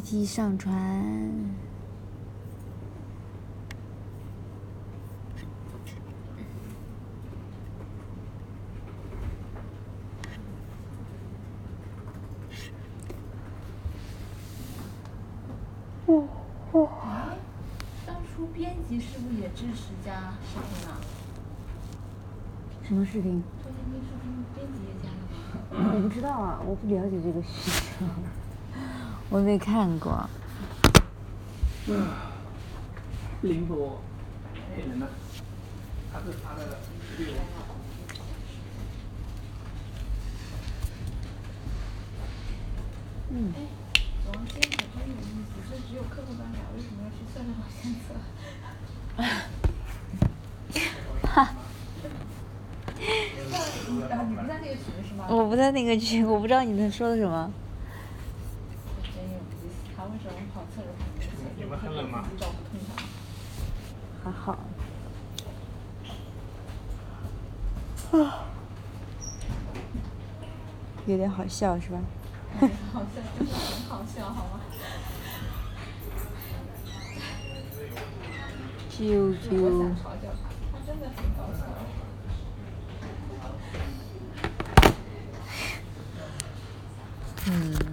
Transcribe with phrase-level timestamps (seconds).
[0.00, 0.74] 机上传。
[16.06, 16.28] 哦
[16.72, 16.88] 哦。
[18.06, 20.98] 当初编辑是不是也支持加视频啊？
[22.82, 23.42] 什么视频？
[24.56, 25.92] 编辑也加了吗？
[25.94, 28.08] 我不知道啊，我不了解这个事情，
[29.30, 30.28] 我没看过。
[33.42, 34.02] 林博，
[34.74, 35.06] 骗人的，
[36.12, 36.78] 他是他的
[37.16, 37.32] 队友。
[43.30, 43.54] 嗯。
[43.56, 43.58] 哎，
[44.26, 47.46] 王坚可真有意思，这只有课后班改，为什么要去算？
[51.32, 51.54] 哈。
[53.88, 53.94] 你
[54.36, 55.26] 不在那个群是吗？
[55.30, 57.50] 我不在那个群，我不知道你在说的什么。
[61.56, 62.24] 你们很冷吗？
[64.24, 64.58] 还好。
[68.12, 68.44] 啊。
[71.06, 71.98] 有点好笑是吧？
[72.92, 74.60] 好笑，真的很好笑，好吗？
[78.90, 79.48] 啾啾。
[87.46, 87.89] 嗯。